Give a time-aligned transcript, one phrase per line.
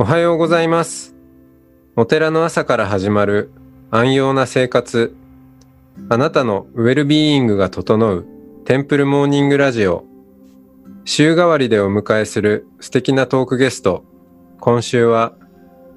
[0.00, 1.16] おはようございます。
[1.96, 3.50] お寺の朝から始まる
[3.90, 5.16] 安養な生活。
[6.08, 8.24] あなたのウェルビーイングが整う
[8.64, 10.04] テンプルモーニングラジオ。
[11.04, 14.04] 週替わりでお迎えする素敵なトークゲスト。
[14.60, 15.34] 今週は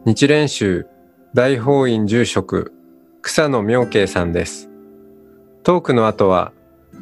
[0.04, 0.88] 日蓮宗
[1.36, 2.73] 大法院住職
[3.22, 4.68] 草野明慶さんです。
[5.62, 6.54] トークの後は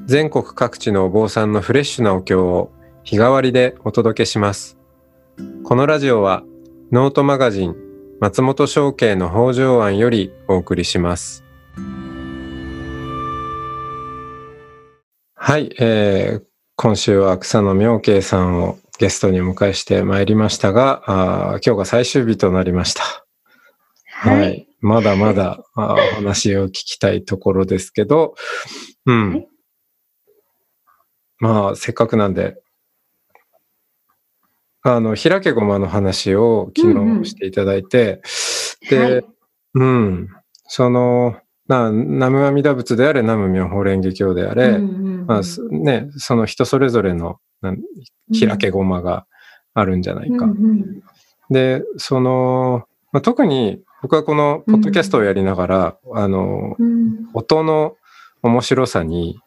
[0.06, 2.74] 全国各地のお坊さんのフレッシュなお経を
[3.06, 4.78] 日替わりでお届けします。
[5.64, 6.44] このラジオは
[6.92, 7.76] ノートマガジン
[8.20, 11.44] 松本商家の北条庵よりお送りします。
[15.36, 16.44] はい、えー、
[16.76, 23.04] 今週は草野明慶さんをゲストにお迎えしてまいりましたが、あー今日が最終日となりました。
[24.08, 24.68] はい。
[24.80, 28.34] まだまだあーお話を聞きたいところですけど、
[29.06, 29.30] うん。
[29.30, 29.48] はい
[31.42, 32.62] まあ、せっかくなんで、
[34.82, 38.22] あの、開けごまの話を昨うんうん日していただいて、
[38.90, 39.26] で、はい。
[39.76, 40.30] うん、
[40.68, 41.36] その、
[41.68, 45.26] な南無阿弥陀仏であれ、南無妙法蓮華経であれ、うんうんうん。
[45.28, 47.78] まあ、すね、その人それぞれのなん
[48.40, 49.28] 開けごまが
[49.74, 50.46] あるんじゃないか。
[50.46, 51.04] うんうん。
[51.52, 57.30] で、その、まあ、特に僕はこのポッドキャストをやりながら、あの、うん。
[57.34, 57.96] 音の
[58.42, 59.40] 面白さに、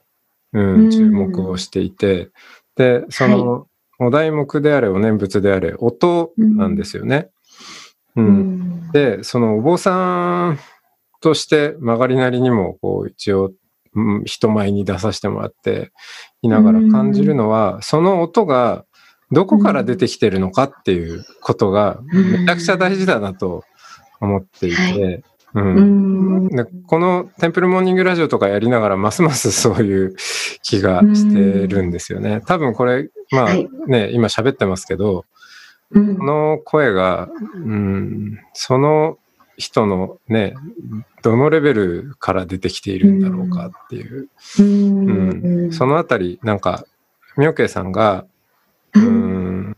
[0.52, 0.86] う、うん。
[0.88, 2.30] ん注目をしていて、
[2.76, 3.66] で、その、
[4.06, 7.30] お題目であれ、お念仏であれ、音なんですよね。
[8.16, 8.22] う。
[8.22, 8.28] うん。
[8.88, 10.58] んで、そのお坊さん
[11.20, 13.52] として曲がりなりにも、こう、一応、
[13.94, 15.92] うん人前に出させてもらって
[16.40, 18.86] いながら感じるのは、その音が
[19.32, 23.64] どこから出てきてるのかっていうことがめちゃくちゃ大事だなと
[24.20, 25.76] 思っていて、うん。
[25.76, 26.48] うん。
[26.48, 30.14] でこのテンプルモーニングラジオとかやりながらますます そういう
[30.62, 32.42] 気がしてるんですよね。
[32.46, 33.68] 多分これ、まあはい。
[33.86, 35.24] ね、今喋ってますけど、
[35.90, 36.16] うん。
[36.16, 39.18] この声が、うん、その
[39.56, 40.54] 人のね、
[41.22, 45.64] どのレベルから出てきているんだろうかっていう、うん。
[45.64, 45.72] うん。
[45.72, 46.84] そのあたり、なんか、
[47.36, 48.26] 妙慶さんが、
[48.94, 49.76] うん、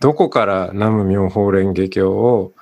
[0.00, 2.52] どこから南無妙法蓮華経を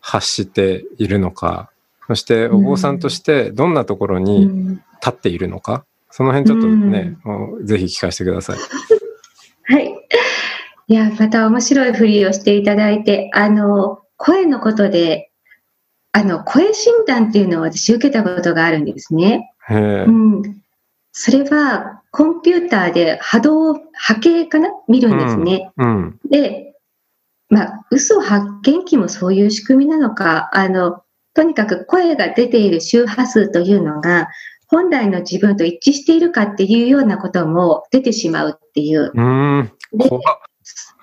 [0.00, 1.69] 発しているのか、
[2.10, 8.58] そしてお坊さんとしてどんなところうにん立っているのか、その辺ちょっとね、もうぜひ聞かせてください。
[9.72, 9.94] はい。
[10.88, 15.30] いや、また面白いふりをしていただいて、あの、声のことで、
[16.10, 19.52] あの、声診断っていうのを私受けたことがあるんですね。
[19.70, 19.78] う、
[20.10, 20.42] ん。
[21.12, 24.70] それは、コンピューターで波動、波形かな？
[24.88, 25.70] 見るんですね。
[25.76, 26.74] うん、で、
[27.50, 31.04] まあ、嘘発見器もそういう仕組みなのか、あの、
[31.34, 34.28] とにかく声が出ている周波数というのが、
[34.66, 39.10] 本来の自分と一致しているかっていうようなことも出てしまうっていう。
[39.14, 39.72] うん、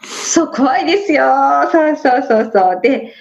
[0.01, 1.25] そう、怖いですよ。
[1.71, 2.81] そうそうそうそう。
[2.81, 3.13] で、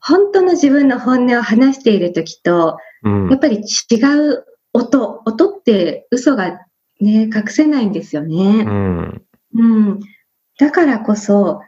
[0.00, 3.96] 本当の自分の本音を話しているときと、うんやっぱり違
[4.30, 6.60] う音、音って嘘が
[7.00, 8.64] ね、隠せないんですよね。
[8.66, 9.22] うん、
[9.54, 10.00] うん、
[10.58, 11.60] だからこそ、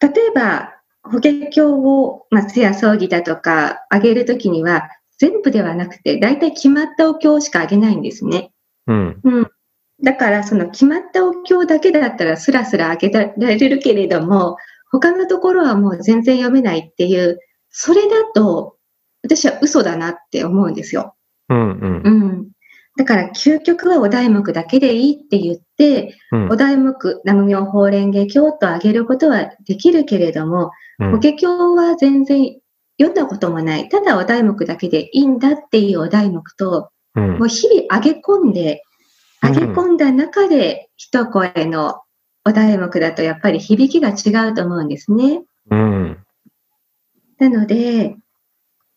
[0.00, 0.73] 例えば、
[1.04, 4.88] 法華経を、まあ、通夜葬儀だとか、あげるときには、
[5.18, 8.50] 全部ではなくて、大体決まったお経しかあげないんですね。
[8.86, 9.50] うん、うん。
[10.02, 14.56] だから、その決まったお経だけだったら、スラスラあげられるけれども、
[14.90, 17.38] 他のところはもう全然読めないっていう、
[17.70, 18.76] それだと、
[19.22, 21.14] 私は嘘だなって思うんですよ。
[21.48, 22.48] うん、うんう、ん。
[22.96, 26.94] だから、究極はお題目だけでいいって言って、うんお題目、
[27.24, 32.58] 南無妙法蓮華経とあげることはできるけれども、うん法華経は全然
[32.98, 33.88] 読んだこともない。
[33.88, 38.94] ただお題目だけでいいんだっていうお題目と、うんもう日々上げ込んで、うん
[39.44, 42.00] 上げ込んだ中で一声の
[42.46, 45.42] お題目だとやっぱり響きが違うと思うんですね。
[45.70, 46.18] うん、
[47.38, 48.16] なので、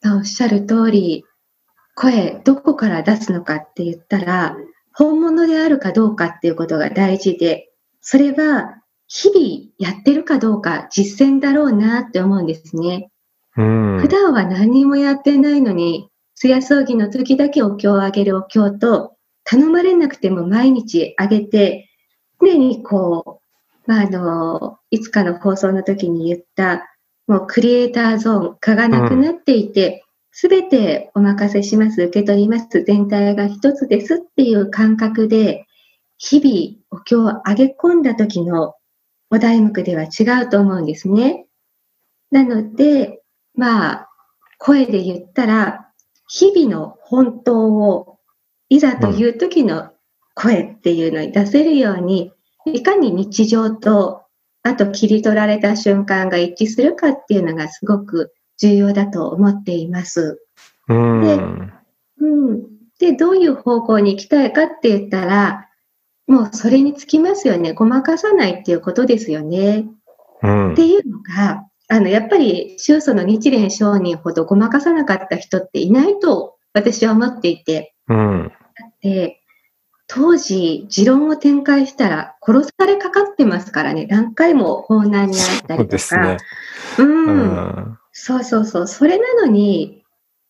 [0.01, 1.25] まあおっしゃる通り、
[1.95, 4.55] 声どこから出すのかって言ったら、
[4.93, 7.69] 本物であるかどうかっていうことが大事で、
[8.01, 13.09] それは日々やってるかどうか実践だろうなって思うんですね。
[13.55, 21.89] うん普段は何もやってないのに、通夜葬儀の時だけお経をあげるお経と、頼まれなくても毎日あげて、
[22.39, 23.41] 常にこ
[23.87, 26.83] う、まあ、あの、いつかの放送の時に言った、
[27.27, 35.65] もうクリエイターゾーン、蚊がなくなっていて、すべ、てお任せします、受け取ります、全体が一つですっていう感覚で、
[36.19, 38.75] 日々お経をあげ込んだ時の
[39.29, 41.45] お題目では違うと思うんですね。
[42.31, 43.21] なので、
[43.55, 44.09] まあ、
[44.57, 45.87] 声で言ったら、
[46.27, 48.19] 日々の本当を、
[48.69, 49.91] いざという時の
[50.33, 52.31] 声っていうのに出せるように、
[52.65, 54.23] いかに日常と
[54.63, 60.41] あと切り取られた瞬間が一致するかっていうのがすごく重要だと思っています。
[60.89, 61.73] うん。
[62.19, 62.67] うん。
[62.99, 65.66] で、どういう方向に行きたいかって言ったら、
[66.27, 67.73] もうそれにつきますよね。
[67.73, 69.85] ごまかさないっていうことですよね。
[70.43, 78.51] うんっていうのが、あの、やっぱり、宗祖の日蓮上人ほどごまかさなかった人っていないと私は思っていて、うん。
[79.01, 79.39] で、
[80.07, 86.37] 当時、持論を展開したら殺されかかってますからね、何回も法難にあったそうりとかですね。。
[86.99, 87.03] う。
[87.03, 87.97] うんん。
[88.11, 88.87] そうそうそう。
[88.87, 90.03] それなのに、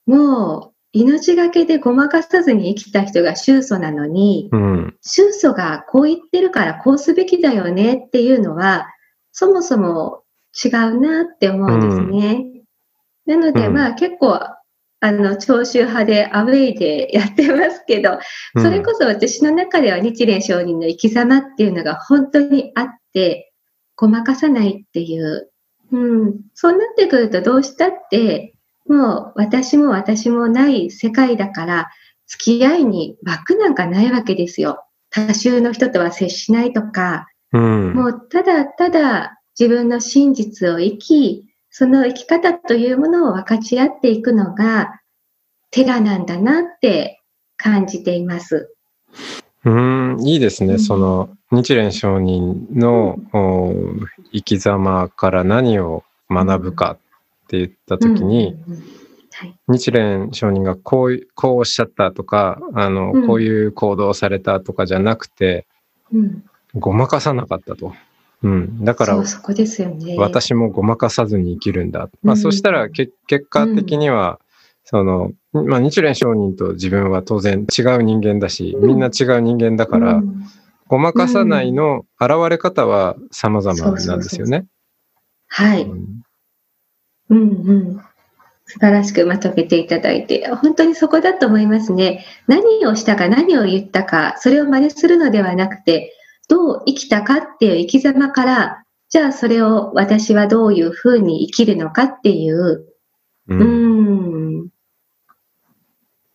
[0.05, 4.97] もう、命がけでごまかさずに生きた人が宗祖なのに、うん。
[5.01, 8.87] 宗祖がこう言ってるからこうすべきだよねっていうのは、
[9.31, 10.23] そもそも
[10.63, 12.45] 違うなって思うんですね。
[13.27, 14.39] なので、うんまあ結構、
[14.99, 18.19] あの、聴衆派でアウェイでやってますけど、
[18.57, 23.53] それこそ私の中では日蓮上人の生き様っていうのが本当にあって、
[23.95, 25.51] ごまかさないっていう。
[25.91, 26.41] うん。
[26.55, 28.55] そうなってくるとどうしたって、
[28.87, 31.89] もう私も私もない世界だから、
[32.27, 34.83] 付き合いに枠なんかないわけですよ。
[35.09, 37.93] 多種の人とは接しないとか、うん。
[37.93, 44.99] もうただただ自分の真実を生き、その生き方というものを分かち合っていくのが、
[45.71, 47.21] 寺なんだなって
[47.57, 48.73] 感じています。
[49.65, 50.73] うん、いいですね。
[50.73, 53.73] うんその、日蓮上人の、お
[54.31, 56.97] 生き様から何を学ぶか
[57.47, 58.83] って言ったときに、うんうんうん
[59.31, 65.67] はい日蓮上人がこうい、こうおっしゃったとか、あの、うんこういう行動をされたとかじゃなくて、
[66.11, 67.93] うんごまかさなかったと。
[68.43, 68.83] うん。
[68.83, 70.15] だからそう、、そこですよね。
[70.17, 72.09] 私もごまかさずに生きるんだ。
[72.23, 74.39] まあ、うんそしたらけ、結果的には、
[74.83, 80.45] その、まあ、日蓮上人と自分は当然違う人間だし、みんな違う人間だから、うん
[80.89, 84.65] ごまかさないの現れ方は様々なんですよね。
[85.49, 85.83] はい。
[85.83, 86.21] うん
[87.29, 88.01] うんうん。
[88.67, 92.25] 素晴らしくまとめていただいて、本当にそこだと思いますね。
[92.47, 96.13] 何をしたか何を言ったか、それを真似するのではなくて、
[96.49, 102.87] どう生きたかっていう生き様から、じゃあそれを私はどういうふうに生きるのかっていう、
[103.47, 103.55] う。
[103.55, 104.67] うんん、っ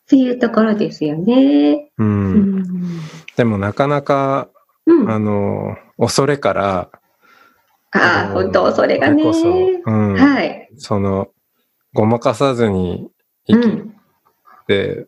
[0.09, 1.91] ていうところですよね。
[1.99, 2.03] う。
[2.03, 2.65] うんん。
[3.37, 4.49] でもなかなか、
[4.87, 6.91] うん、あの、恐れから、
[7.93, 9.23] ああ、の本当、それがね。
[9.23, 10.15] こそうん。
[10.15, 10.69] はい。
[10.77, 11.29] その、
[11.93, 13.11] ごまかさずに
[13.47, 15.07] 生きて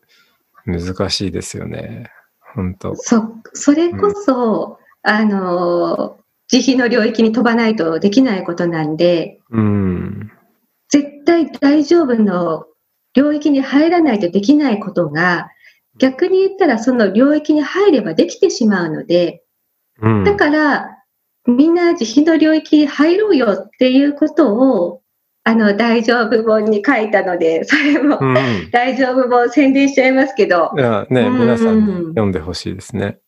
[0.65, 2.11] 難しいですよね。
[2.55, 3.23] 本当そ、
[3.53, 6.17] それこそ、あの、
[6.47, 10.31] 慈悲の領域に飛ばないとできないことなんで、うん。
[10.89, 12.65] 絶対大丈夫の
[13.15, 15.49] 領域に入らないとできないことが、
[15.97, 19.43] 逆に言ったらその領域に入ればできてしまうので、
[20.01, 20.23] うん。
[20.23, 20.91] だから、
[21.47, 25.01] みんな慈悲の領域に入ろうよっていうことを、
[25.43, 28.35] あの、大丈夫本に書いたので、 それも、うん。
[28.71, 33.19] 大丈夫本宣伝しちゃいますけどい、や、ね、うん皆さんに読んでほしいですね。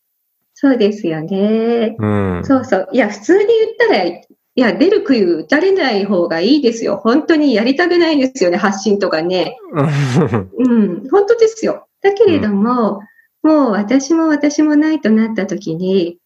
[0.54, 1.94] そうですよね。
[1.96, 2.40] うん。
[2.44, 2.88] そうそう。
[2.92, 4.26] いや、普通に言ったら、い
[4.56, 6.96] や、出る杭打たれない方がいいですよ。
[6.96, 9.56] 本当にやりたくないんですよね、発信とかね。
[10.58, 11.86] うん、本当ですよ。
[12.02, 13.00] だけれども、
[13.44, 16.18] もう私も私もないとなった時に、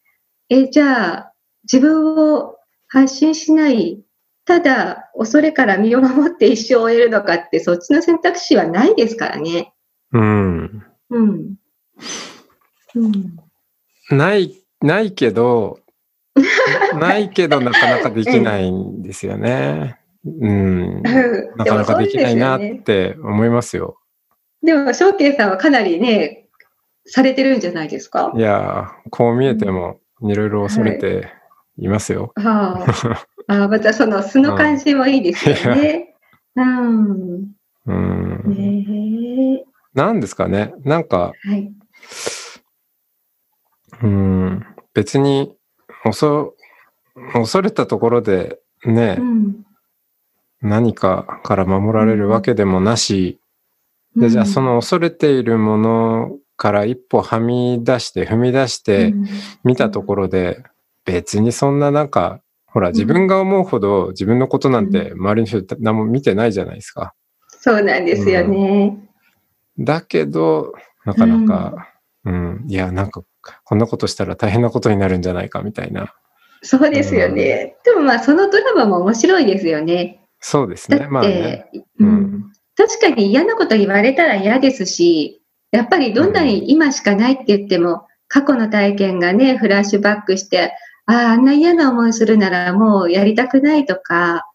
[0.49, 1.32] え、じゃあ、
[1.63, 2.55] 自分を
[2.87, 4.01] 発信しない、
[4.45, 9.73] ただ恐れから身を守って一生を終えるのかって、そっちの選択肢はないですからね。
[10.11, 10.85] うん。
[11.09, 11.55] うん。
[12.95, 13.37] うん。
[14.11, 15.79] ない、ないけど、
[16.99, 19.99] ないけどなかなかできないんですよね。
[20.25, 21.01] うん。
[21.55, 23.97] なかなかできないなって思いますよ。
[24.61, 26.47] でも、翔慶さんはかなりね、
[27.05, 28.33] されてるんじゃないですか？
[28.35, 31.27] いやー、こう見えてもいろいろ恐れて
[31.77, 32.33] いますよ。
[32.35, 32.85] あ
[33.47, 36.15] あ、ああまたその素の感じもいいですよね。
[36.55, 37.51] うん。
[37.85, 38.43] うん。
[38.47, 39.63] ね
[39.93, 40.73] なんですかね。
[40.83, 41.49] なんか、え。
[41.49, 41.73] はい。
[44.01, 45.55] うん、別に、
[46.03, 46.55] 恐、
[47.33, 49.65] 恐れたところでねう、ん。
[50.61, 53.39] 何かから守られるわけでもなし、
[54.15, 59.25] でじゃあその恐れているものから一歩はみ出して踏み出してうん
[59.63, 60.63] 見たところで、
[61.05, 67.13] 別にそんななんか、ほら自分が思うほど自分のことなんて周りの人何も見てないじゃないですか。
[67.47, 68.97] そうなんですよね。
[69.79, 70.73] だけど、
[71.05, 71.93] なかなか、
[72.25, 73.23] うん、いや、なんか、
[73.63, 76.13] こんなことしたら大変なことになるんじゃないかみたいな。
[76.61, 77.75] そうですよね。
[77.83, 80.21] でもまあ、そのドラマも面白いですよね。
[80.39, 81.07] そうですね。
[81.09, 81.69] まあね。
[81.99, 85.41] ううんん、確かに嫌なこと言われたら嫌ですし、
[85.71, 90.73] やっぱりどんなに今しかないって言っても、過去の体験がね、フラッシュバックして、
[91.05, 94.47] ああ、あんな嫌な思いするならもうやりたくないとか、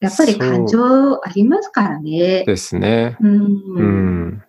[0.00, 2.44] やっぱり感情ありますからね。
[2.44, 3.16] ですね。
[3.20, 3.26] う。
[3.26, 3.36] うん
[4.28, 4.42] ん。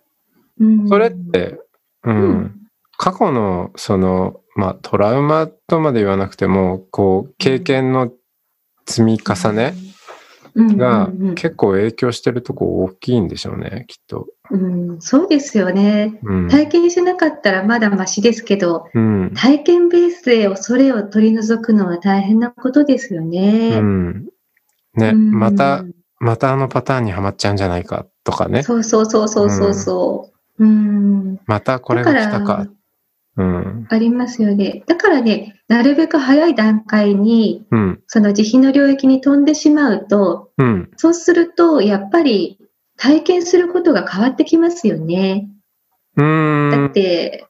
[0.60, 1.58] うんそれって、
[2.04, 2.54] ううんん。
[2.96, 8.12] 過去の、その、まあ、トラウマとまで言わなくても、こう、経験の
[8.86, 9.87] 積み重ねがうん
[10.58, 14.26] うん結構影響してるとこ大きいんでしょうね、きっと。
[14.50, 16.18] うんうんそうですよね。
[16.22, 16.48] うん。
[16.48, 19.32] 体験しなかったらまだマシですけど、うん。
[19.34, 23.78] 体験ベースで恐れを取り除くのは大変なことですようね。
[23.78, 24.24] ん。
[24.94, 25.84] ね、うんまた、
[26.18, 28.62] またあのパターンにはまっちゃうんじゃないかとかね。
[28.62, 30.64] そうそうそうそうそうそう。
[30.64, 31.38] うん。
[31.46, 32.66] またこれが来ただか。
[33.38, 33.86] うん。
[33.88, 34.82] ありますよね。
[34.86, 38.02] だからね、なるべく早い段階に、うん。
[38.08, 40.90] その慈悲の領域に飛んでしまうと、うん。
[40.96, 42.58] そうすると、やっぱり
[42.96, 45.48] 体験することが変わってきますよね。
[46.16, 46.24] だ
[46.86, 46.92] っん。
[46.92, 47.46] て、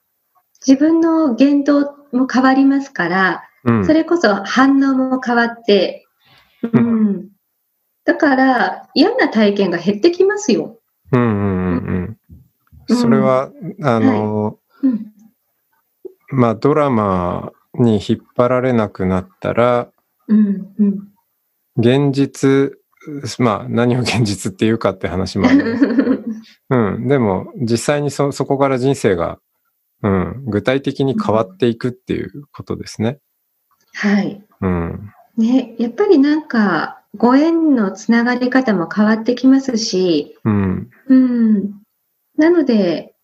[0.67, 6.07] 自分の言動も変わりますから、うんそれこそ反応も変わって、
[6.63, 7.29] ううんん。
[8.05, 10.79] だから、嫌な体験が減ってきますよ。
[11.13, 12.19] うんうんうん
[12.89, 12.97] うん。
[12.97, 13.51] それは、
[13.83, 15.13] あの、うん。
[16.29, 19.91] まあドラマに引っ張られなくなったら、
[20.29, 20.75] うん。
[20.79, 21.09] うん。
[21.77, 22.79] 現実、
[23.39, 25.79] まあ何を現実っていうかって話もある。
[26.71, 27.09] うん。
[27.09, 29.39] でも実際にそ、そこから人生が、
[30.03, 33.19] うん、具体的に変わっていくっていうことですね。
[33.95, 34.45] はい。
[34.61, 35.13] うん。
[35.37, 40.91] ね、やっぱりなんか、ご縁のつながり方も変わってきますし、うん。
[41.09, 41.83] うん。
[42.37, 43.15] なので、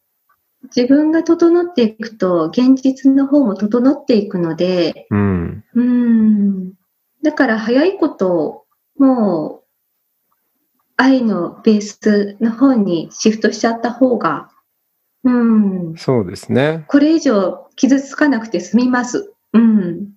[0.75, 5.65] 自分が整っていくと、現実の方も整っていくので、うん。
[5.75, 6.73] うん。
[7.23, 8.65] だから早いこと、
[8.99, 9.65] もう、
[10.97, 14.51] 愛のベースの方にシフトしちゃった方が、
[15.25, 15.95] うん。
[15.97, 16.85] そうですね。
[16.89, 19.33] これ以上傷つかなくて済みます。
[19.53, 20.11] うん。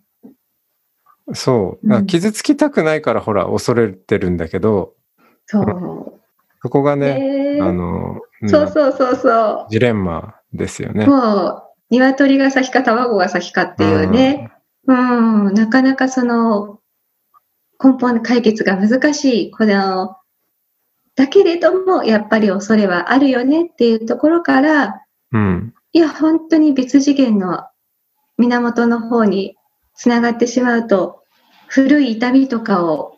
[1.34, 1.88] そう。
[1.96, 4.96] うん傷つきたくないからほら、恐れてるんだけど、
[5.46, 6.20] そう。
[6.62, 9.68] そこがね、ねあの、そうそうそうそう。
[9.70, 11.06] ジレンマですよね。
[11.06, 14.52] もう、鶏が先か卵が先かっていうね。
[14.88, 16.80] うん、なかなかその、
[17.84, 19.52] 根本の解決が難しい。
[19.52, 20.16] この、
[21.16, 25.02] だけれども、やっぱり恐れはあるよねっていうところから、
[25.32, 25.74] うん。
[25.92, 27.66] いや、本当に別次元の
[28.38, 29.56] 源の方に
[29.96, 31.24] つながってしまうと、
[31.68, 33.18] 古い痛みとかを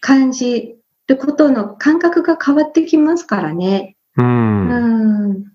[0.00, 3.96] 感じることの感覚が変わってきますからね。
[4.16, 4.68] うん。
[4.68, 4.72] う
[5.24, 5.53] うん。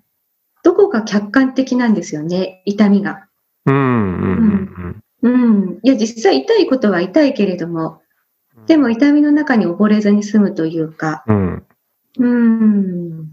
[0.59, 0.63] ん。
[0.63, 3.27] どこか客観的なんですよね、痛みが。
[3.65, 3.75] うん。
[3.75, 5.03] うん。
[5.21, 5.79] うん。
[5.83, 8.01] いや、実際痛いことは痛いけれども、
[8.67, 11.65] でも痛みの中に溺れずに済むというか、うん。
[12.17, 13.29] うん。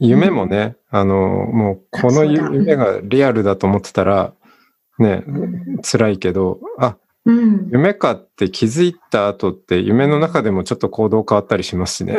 [0.00, 4.32] 夢もね、あの、もう、この夢がリアルだと思ってたら、
[4.98, 5.24] ね、
[5.82, 6.96] 辛いけど、あ、
[7.26, 7.68] うん。
[7.72, 12.18] 夢かって気づいた後って、夢の中でもちょっと行動変わったりしますしね。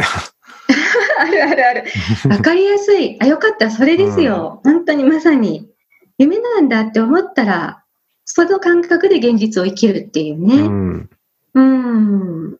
[1.19, 1.83] あるあるある。
[2.29, 3.17] わかりやすい。
[3.21, 3.69] あ、よかった。
[3.69, 4.61] それですよ。
[4.63, 5.69] 本当にまさに。
[6.17, 7.83] 夢なんだって思ったら、
[8.25, 10.67] その感覚で現実を生きるっていううね。
[10.67, 11.09] ん。
[11.53, 12.57] うん。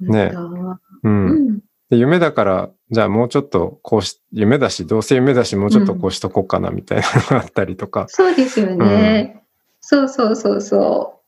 [0.00, 1.08] ね本う。
[1.10, 8.06] ん夢だから、じゃあもうちょっとこうし、夢だし、どうせ夢だし、もうちょっとこうしとこうかな、みたいなのがあったりとか。
[8.08, 9.42] そうですよね。
[9.80, 11.20] そうそうそうそ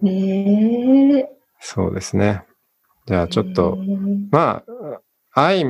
[0.00, 0.04] う。
[0.04, 1.36] ねえ。
[1.60, 2.44] そうですね。
[3.06, 3.98] じゃあちょっと、ね
[4.30, 5.00] まあ、
[5.36, 5.66] 愛、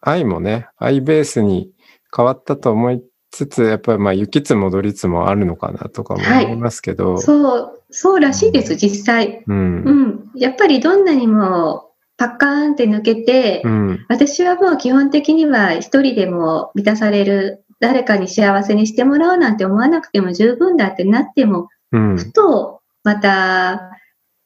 [0.00, 1.70] 愛もね、愛ベースに
[2.14, 9.44] 変わったと思いつつ、やっぱりまあ、行きつ戻りつもあるのかなとかもはい思いますけど、えそう、そうらしいです、実際。
[9.46, 9.82] うん。
[9.84, 10.30] うん。
[10.34, 14.06] やっぱりどんなにもパッカーンって抜けて、うん。
[14.08, 22.16] 私はもう基本的には一人でも満たされる、誰かに幸せにしてもらおうなんて思わなくても十分だってなっても、うん。
[22.16, 23.90] ふとまた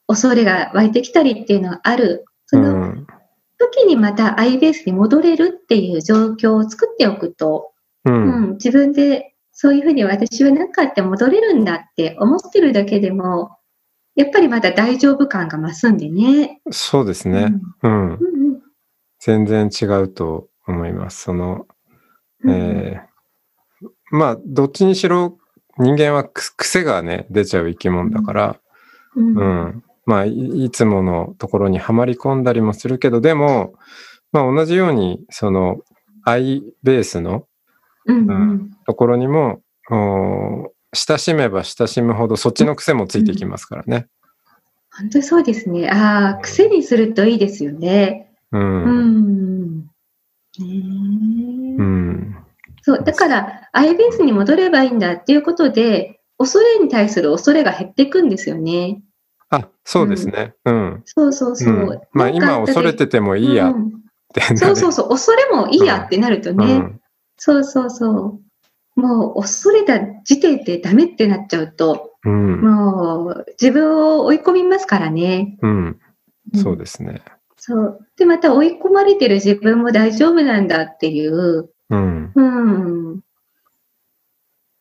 [0.08, 2.24] 恐れが湧いてきたりっていうのがある。
[3.58, 7.72] 時にまたアイベースに戻れるっていう状況を作っておくと、
[8.04, 8.10] う。
[8.10, 13.56] うんん、自分でそういうふうに私は何かあって戻れるんだって思ってるだけでも、
[14.14, 16.60] やっぱりまだ大丈夫感が増すんでね。
[16.70, 17.52] そうですね。
[17.82, 17.92] うん。
[17.92, 18.36] うんうん
[19.18, 21.22] 全然違うと思います。
[21.22, 21.66] その、
[22.44, 25.38] うんえーまあ、どっちにしろ
[25.78, 28.60] 人間はく癖がね、出ちゃう生き物だから、
[29.16, 29.84] うんうん。
[30.06, 33.74] まあい、いつものところにはまり込んだりもするけど、でも、
[34.32, 35.78] まあ同じように、その、
[36.24, 37.46] 愛ベースの
[38.06, 39.60] うんうんところにも、
[39.90, 44.08] お親しめば親しむほどそっちの癖もついてきますからね。
[44.96, 45.88] 本当にそうですね。
[45.90, 48.32] ああ、癖にするといいですよね。
[48.52, 48.58] う。
[48.58, 49.86] うん
[50.58, 52.36] うん。
[52.82, 59.02] そう、だから、アイベースに戻ればいいんだっていうことで、恐れに対する恐れが減っていくんですよね。
[59.50, 60.54] あ、そうですね。
[60.64, 61.02] うん。
[61.04, 61.74] そうそうそう。
[61.74, 64.56] うんまあ今恐れててもいいやっうんて。
[64.56, 67.00] そうそうそう、恐れもいいやってなるとね、うん
[67.38, 68.40] そうそうそ
[68.96, 69.00] う。
[69.00, 72.60] もう恐れた時点でダメってなっちゃうと、うん。
[72.62, 75.58] もう自分を追い込みますからね。
[75.62, 75.70] うん。
[75.70, 76.00] うん
[76.54, 77.22] そうですね。
[77.56, 78.06] そう。
[78.16, 82.32] で、また追い込まれてる自分も大丈夫なんだっていう、うん。
[82.34, 83.20] うん。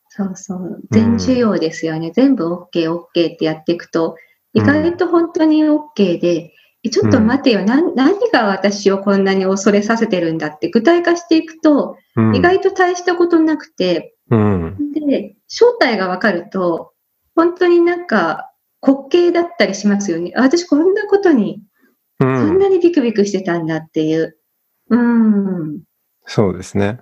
[0.08, 0.80] そうそう。
[0.92, 2.12] 全需要ですよね。
[2.14, 4.16] 全部 OK、OK ってやっていくと、
[4.52, 14.92] 意外と本当に OK で、えちょっと待てよ、何が私をこんなに恐れさせてるんだって具体化していくと、うん意外と大したことなくて、うん。
[14.92, 16.92] で、正体がわかると、
[17.34, 18.50] 本当になんか
[18.82, 20.32] 滑稽だったりしますよね。
[20.34, 21.62] あ私こんなことに、
[22.20, 22.58] うこんん。
[22.58, 24.38] なにビクビクしてたんだっていう。
[24.90, 25.82] うん。
[26.24, 27.00] そうですね。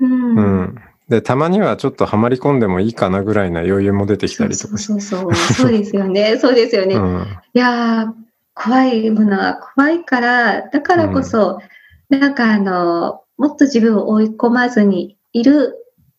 [0.00, 0.74] うん。
[1.08, 1.16] うん。
[1.16, 4.78] で、たまにはちょっとはまり込んでもいいかなぐらいな余裕も出てきたりとそうか。
[4.78, 5.34] そうそう。
[5.34, 6.36] そうですよね。
[6.40, 6.94] そうですよね。
[6.94, 7.26] いうん。
[7.54, 8.12] やー、
[8.54, 11.60] 怖いものは怖いから、だからこそ、
[12.08, 15.74] なんかあの、もっと自分を追い込まずにいる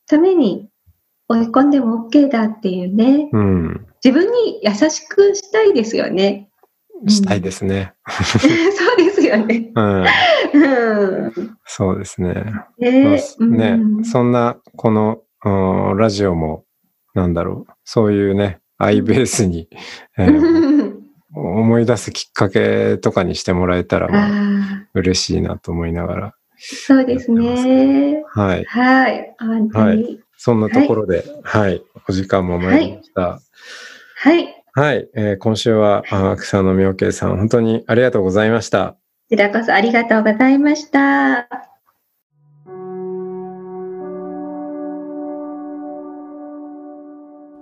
[0.08, 0.70] ために、
[1.28, 3.30] 追い込んでも OK だっていうね。
[3.32, 3.86] うん。
[4.04, 6.50] 自分に優しくしたいですよね。
[7.08, 7.94] したいですね。
[8.10, 8.38] そ
[8.94, 9.72] うですよね。
[9.74, 10.06] うん。
[11.00, 11.58] うん。
[11.66, 12.34] そうですね。
[12.78, 16.66] ねまあね、うんそんな、この、うんラジオも、
[17.14, 19.70] なんだろう、そういうね、愛ベースに、
[20.18, 20.90] えー
[21.32, 26.36] 思い出すきっかけとかにしてもらえたら、まあ、嬉しいなと思いながら。
[26.58, 28.24] そうですね。
[28.28, 28.66] はい。
[28.66, 29.36] はい。
[29.40, 30.20] 本当に。
[30.38, 33.40] そんなところで、はい、お時間も参りました。
[34.16, 34.56] はい。
[34.74, 38.99] はい、えー今週は、あ草野明慶さん、本当にありがとうございました。
[39.30, 41.48] こちらこそありがとうございました。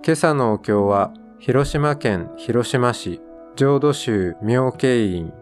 [0.01, 3.19] 今朝のお経は広島県広島市
[3.57, 5.33] 浄土宗妙慶院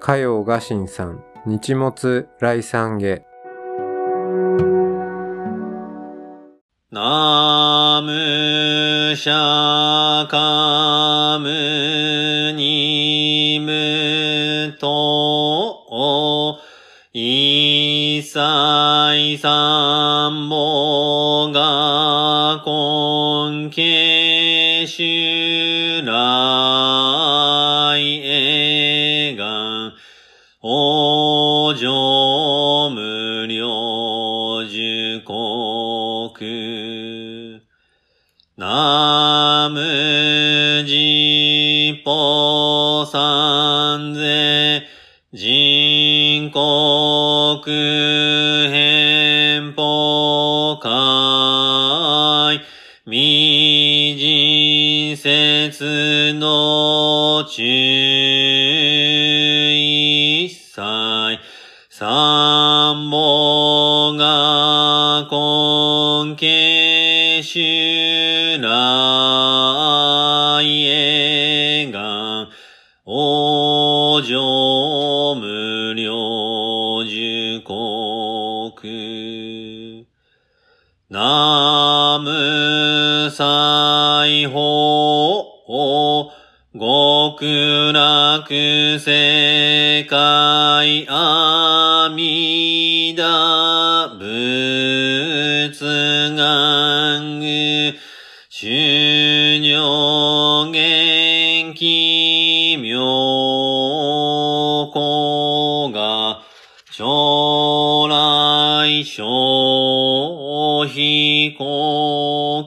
[0.00, 3.22] 嘉陽雅神さん日没来三下
[6.90, 10.97] ナムシャカ
[19.28, 26.02] サイサンボガコンケシ
[56.48, 57.62] の注
[59.74, 61.38] 意祭
[61.90, 68.64] 三本が根家主来
[70.86, 72.48] へが
[73.06, 80.08] 往生無料受国。
[81.10, 83.67] ナム裁
[87.40, 95.70] 極楽世界阿弥陀仏
[96.34, 97.94] 願
[98.50, 102.98] 修行元気妙
[104.92, 106.42] 高が
[106.90, 112.66] 将来小非国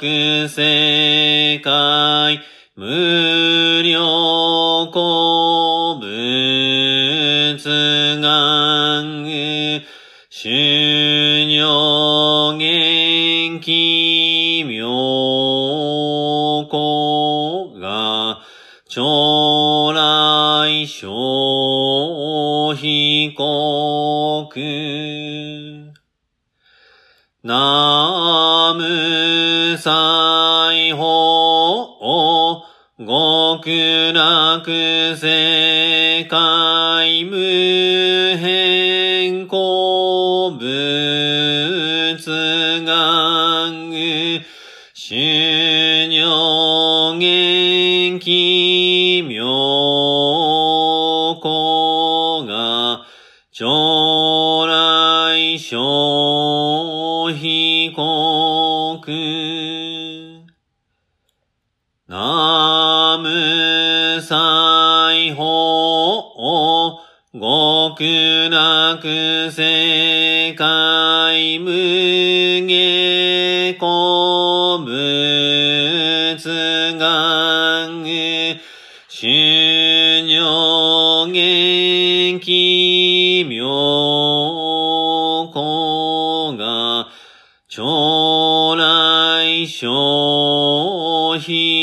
[0.00, 2.40] 楽世界
[2.74, 7.58] 無料古仏
[8.18, 9.28] 願
[10.30, 10.48] 修
[11.50, 14.88] 行元気妙
[16.70, 18.40] 高が
[18.88, 25.00] 将来小非国。
[27.42, 27.99] ナム
[29.80, 31.00] 裁縫
[32.98, 42.18] 極楽世界無変古仏
[42.84, 43.90] 願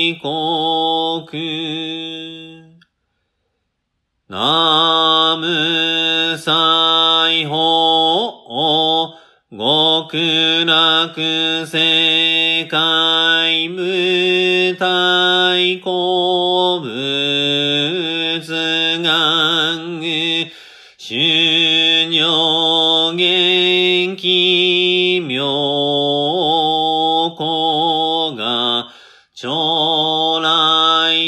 [0.07, 1.27] 被告
[4.29, 9.17] 南無西方
[9.49, 18.39] 極楽世界無体古仏
[19.03, 19.57] 願。
[21.09, 23.15] 修行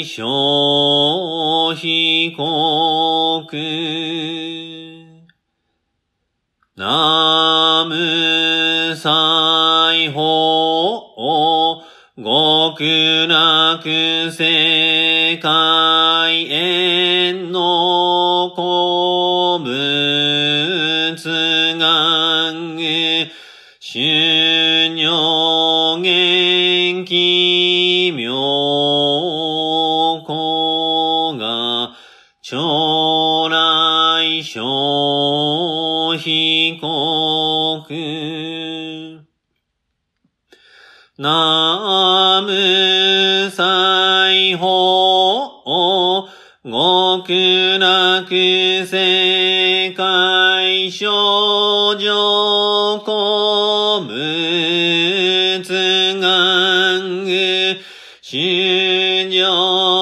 [0.00, 3.44] 来小被告
[6.74, 11.82] 南無西方
[12.16, 21.24] 極楽世界縁の古仏
[21.76, 22.80] 願
[23.80, 28.29] 修行元気妙
[34.42, 34.60] 小
[36.18, 37.84] 被告
[41.16, 45.60] 南無西方
[47.26, 48.26] 極楽
[48.86, 55.62] 世界少女古仏
[56.18, 57.28] 願
[58.22, 59.99] 修行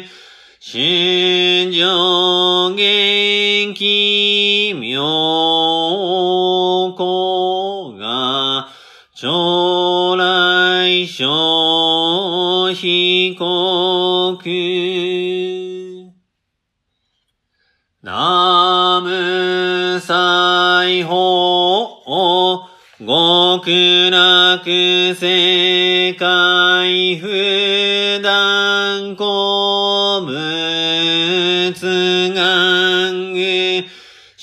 [0.00, 0.04] 願
[0.60, 5.02] 修行元気妙
[6.96, 8.68] 高が
[9.14, 14.42] 将来小被告
[18.02, 21.54] 南無西方
[22.98, 24.64] 極楽
[25.14, 28.03] 世界普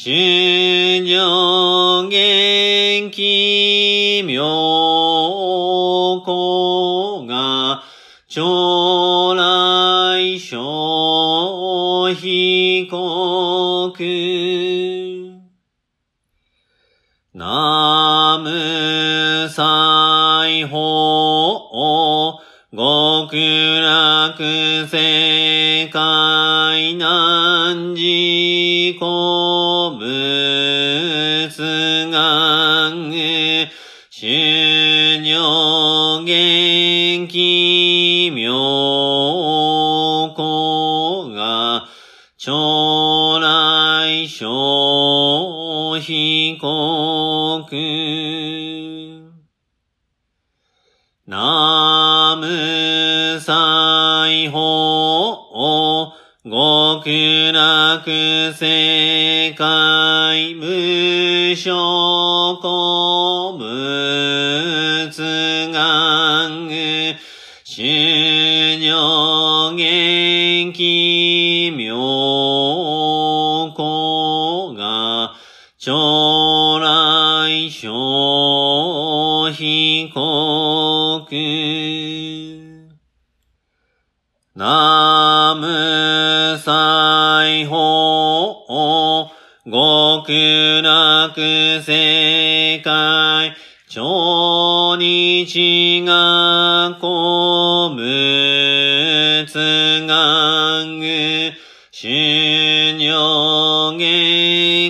[0.03, 0.09] 修
[1.05, 4.41] 行元気妙
[6.25, 7.83] 高が
[8.27, 13.95] 将来小被告
[17.35, 23.35] 南無西方極
[23.81, 29.50] 楽世界南寺古
[35.19, 35.25] 行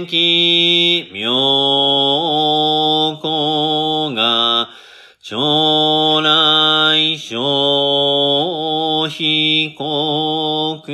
[0.02, 1.32] 元気妙
[3.22, 4.70] 高が、
[5.20, 10.92] 将来小被告。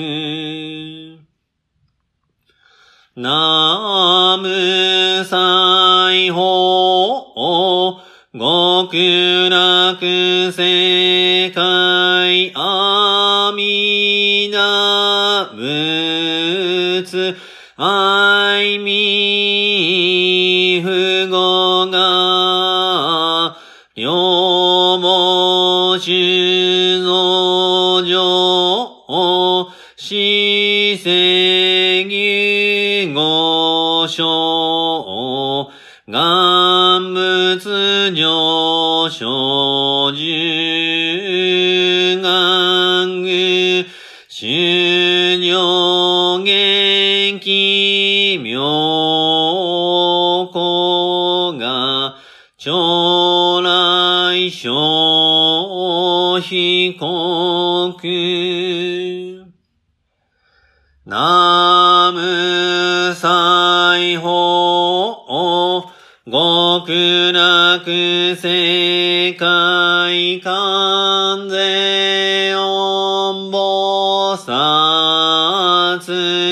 [61.06, 65.89] 南無西方、
[66.26, 76.00] 極楽世界観世音菩薩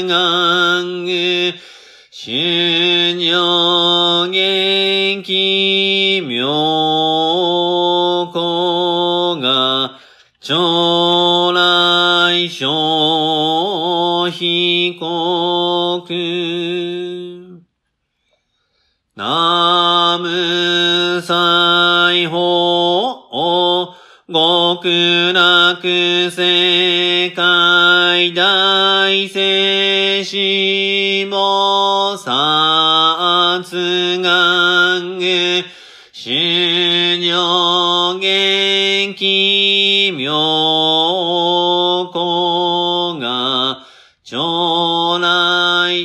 [0.08, 1.54] 願具、
[2.12, 6.48] 修行元気妙
[8.32, 10.00] 高が、
[10.40, 10.75] 将
[14.32, 16.06] 被告。
[19.18, 23.26] 南無西方、
[24.28, 25.82] 極楽
[26.30, 30.36] 世界大聖子
[31.30, 33.64] 菩薩
[34.22, 35.64] 願具、
[36.12, 40.85] 修行元気妙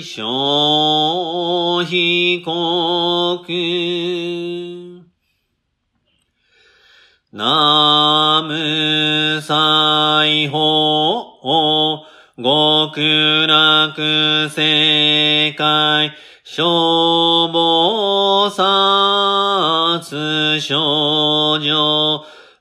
[0.00, 3.44] 来小被告。
[7.32, 10.58] 南無西方、
[12.36, 13.94] 極楽
[14.48, 16.12] 世界、
[16.44, 20.00] 消防殺
[20.60, 21.70] 少女、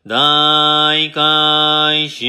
[0.07, 2.27] 大海修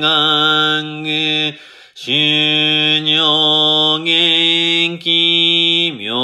[0.00, 1.54] 願具、
[1.94, 2.49] 修
[4.80, 6.14] 元気妙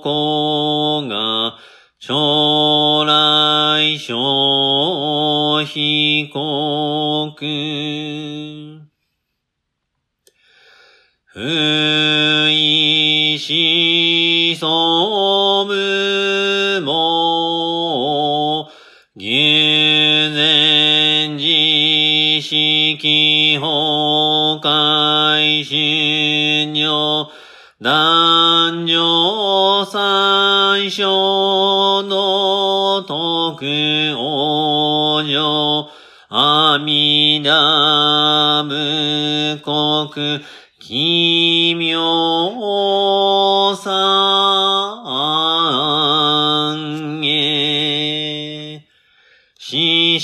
[0.00, 1.58] 高が、
[1.98, 7.34] 将来小被告。
[11.32, 11.40] 不
[12.52, 18.70] 意思想無も、
[19.16, 26.23] 牛前自式法会修
[26.72, 27.28] 行、
[27.80, 33.66] 男女最小の徳
[34.16, 35.90] 往生、
[36.30, 40.40] 阿弥陀仏国、
[40.80, 42.00] 奇妙
[43.76, 43.94] 三
[47.24, 48.86] へ、
[49.58, 50.18] 死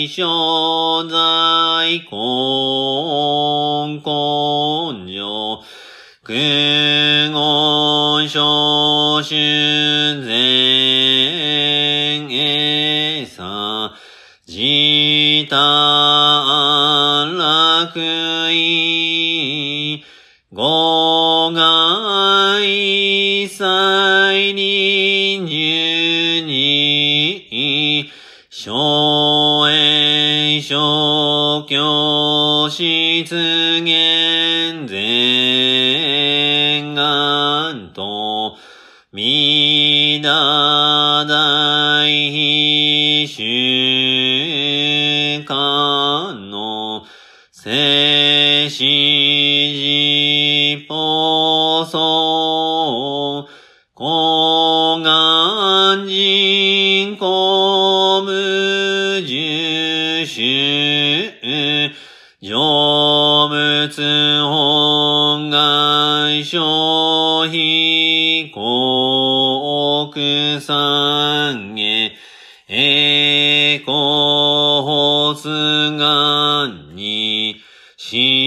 [0.00, 0.39] 最小
[43.24, 43.40] いし
[45.46, 47.04] かの
[47.52, 49.09] 精神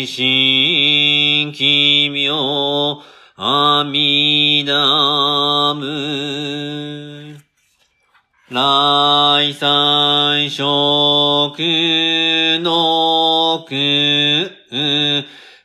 [0.06, 3.02] 心奇妙、
[3.36, 7.44] 阿弥陀無。
[8.50, 11.56] 来三色
[12.60, 13.76] の空、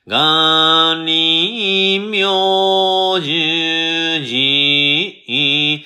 [0.07, 5.85] 眼輪明十字、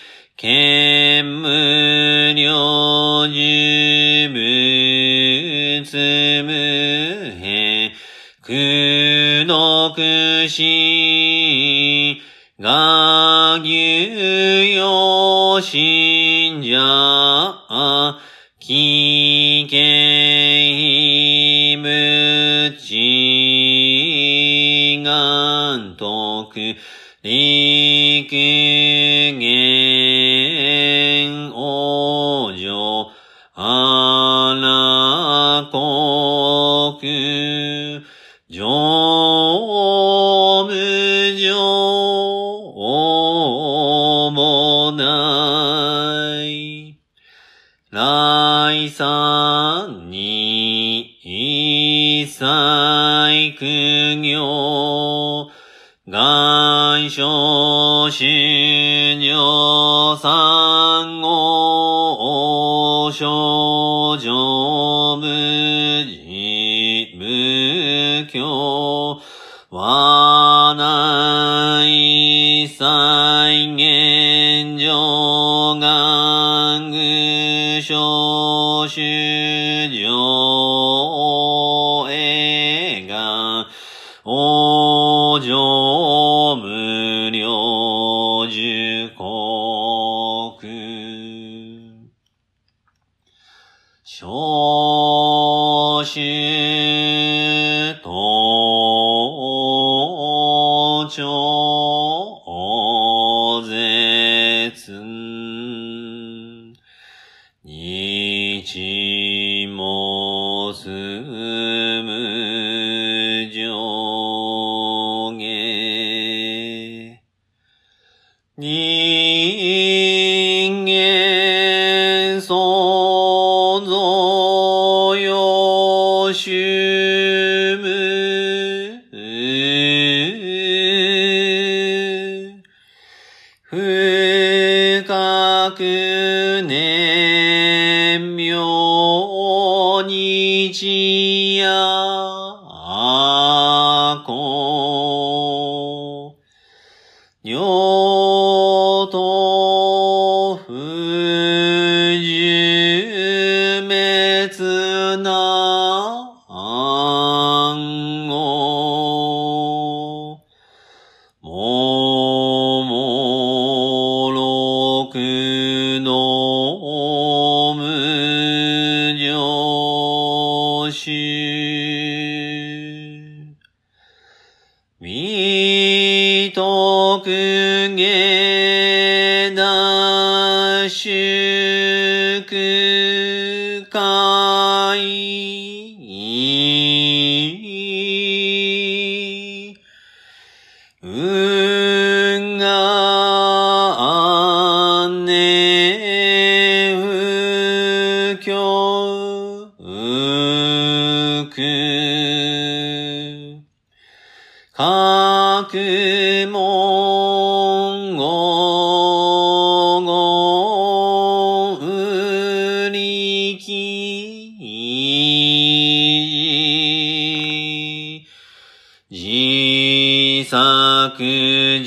[12.62, 13.01] が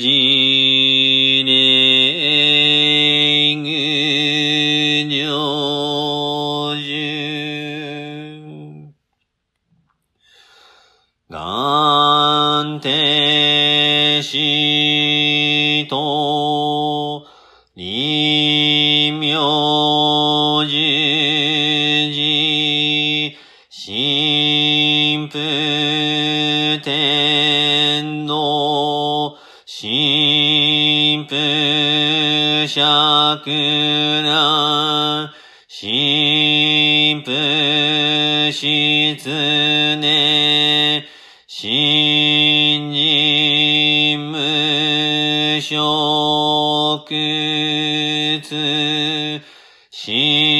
[0.06, 1.48] مجيد
[32.76, 33.50] 釈
[34.22, 35.32] な、
[35.66, 41.06] 神父つね、
[41.46, 47.06] 新人無職
[48.42, 49.40] つ、
[49.90, 50.55] 新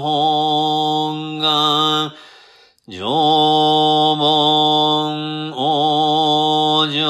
[0.00, 2.12] 本願、
[2.86, 7.02] 縄文王女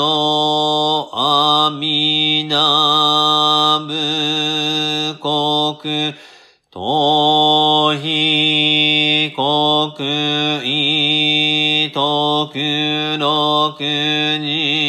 [1.12, 6.14] 阿弥陀仏国、
[6.72, 9.94] 東非国、
[10.64, 14.87] 異徳六人、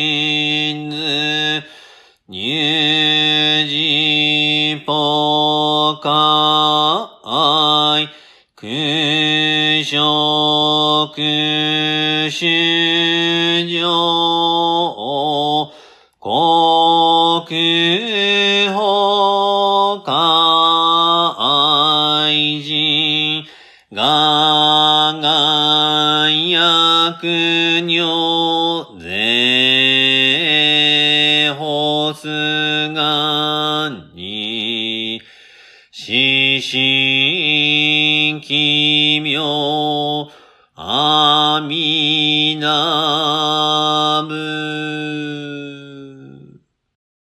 [12.30, 12.69] position.